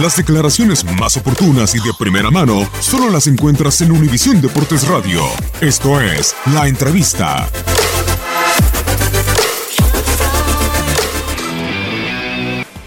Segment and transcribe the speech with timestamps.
[0.00, 5.22] Las declaraciones más oportunas y de primera mano solo las encuentras en Univisión Deportes Radio.
[5.60, 7.48] Esto es La Entrevista.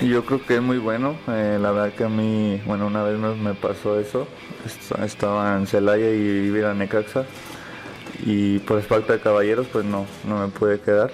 [0.00, 1.16] Yo creo que es muy bueno.
[1.28, 4.26] eh, la verdad que a mí, bueno, una vez me, pasó eso.
[4.64, 7.24] Est- Estaba en Celaya y iba a Necaxa.
[8.24, 11.10] Y por falta de caballeros, pues no, no me pude quedar.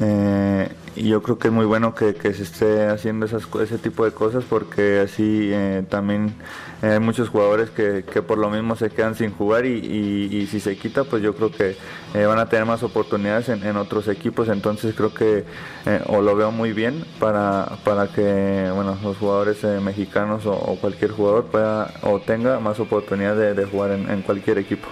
[0.00, 3.78] Eh, y yo creo que es muy bueno que, que se esté haciendo esas, ese
[3.78, 6.34] tipo de cosas porque así eh, también
[6.82, 10.46] eh, hay muchos jugadores que, que por lo mismo se quedan sin jugar y, y-
[10.46, 11.76] si se quita pues yo creo que
[12.14, 15.44] eh, van a tener más oportunidades en, en otros equipos entonces creo que
[15.86, 21.12] eh, o lo veo muy bien para, para que bueno los jugadores mexicanos o, cualquier
[21.12, 24.88] jugador pueda o tenga más oportunidad de, de jugar en, en cualquier equipo.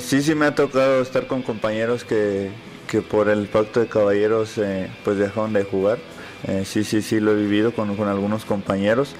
[0.00, 2.50] Sí, sí me ha tocado estar con compañeros que,
[2.88, 5.98] que por el pacto de caballeros eh, pues dejaron de jugar.
[6.46, 9.14] Eh, sí, sí, sí lo he vivido con, con algunos compañeros.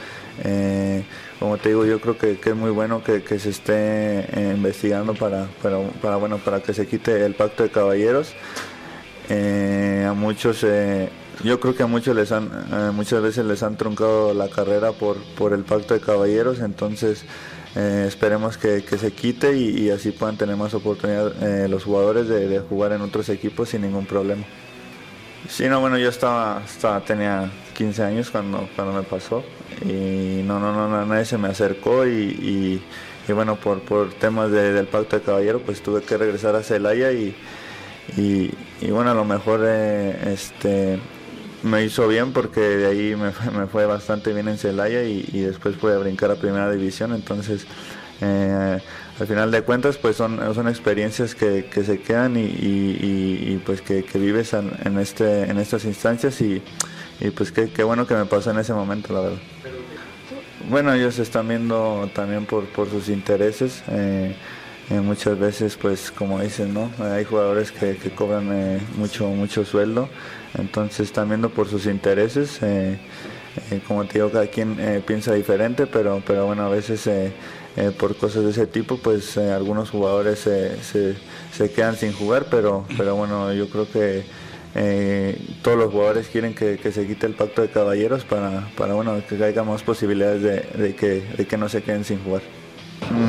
[0.45, 1.05] Eh,
[1.39, 4.55] como te digo, yo creo que, que es muy bueno que, que se esté eh,
[4.57, 8.35] investigando para, para, para, bueno, para que se quite el pacto de caballeros.
[9.31, 10.65] A muchos,
[11.45, 12.49] yo creo que a muchos les han,
[12.95, 17.25] muchas veces les han truncado la carrera por, por el pacto de caballeros, entonces
[17.77, 22.29] eh, esperemos que, que se quite y, así puedan tener más oportunidad eh, los jugadores
[22.29, 24.45] de, jugar en otros equipos sin ningún problema.
[25.49, 29.45] Sí, no, bueno, yo estaba, estaba tenía 15 años cuando, cuando me pasó
[29.83, 34.73] y no, no, no, nadie se me acercó y, y- bueno, por, por temas de-
[34.73, 37.35] del pacto de caballero, pues tuve que regresar a Celaya y,
[38.17, 38.51] y,
[38.81, 40.99] y bueno, a lo mejor eh, este,
[41.63, 45.25] me hizo bien porque de ahí me, fue- me fue bastante bien en Celaya y,
[45.33, 47.67] y después pude brincar a primera división, entonces
[48.21, 48.81] eh,
[49.21, 53.63] al final de cuentas pues son, son experiencias que, que se quedan y, y- y-
[53.65, 56.63] pues que, que vives en, este, en estas instancias y,
[57.21, 59.39] y pues qué, qué bueno que me pasó en ese momento, la verdad.
[60.69, 63.83] Bueno, ellos están viendo también por, por sus intereses.
[63.89, 64.35] eh,
[64.91, 66.91] muchas veces, pues como dicen, ¿no?
[66.99, 70.09] Hay jugadores que, cobran eh, mucho, mucho sueldo.
[70.57, 72.63] Entonces están viendo por sus intereses.
[72.63, 72.99] eh,
[73.71, 77.09] eh, como te digo, cada quien piensa diferente, pero, pero bueno, a veces
[77.99, 83.53] por cosas de ese tipo, pues algunos jugadores se, quedan sin jugar, pero, pero bueno,
[83.53, 84.25] yo creo que
[85.63, 89.43] todos los jugadores quieren que, se quite el pacto de caballeros para, para bueno, que
[89.43, 92.43] haya más posibilidades de, de que, de que no se queden sin jugar.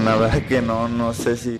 [0.06, 1.60] La verdad que no, no sé si...